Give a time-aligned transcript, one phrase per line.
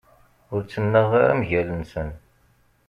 [0.53, 2.09] Ur ttnaɣeɣ mgal-nsen.